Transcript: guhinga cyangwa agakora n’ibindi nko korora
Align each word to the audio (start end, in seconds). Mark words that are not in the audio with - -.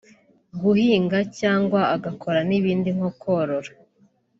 guhinga 0.61 1.17
cyangwa 1.39 1.79
agakora 1.95 2.39
n’ibindi 2.49 2.89
nko 2.95 3.09
korora 3.21 3.71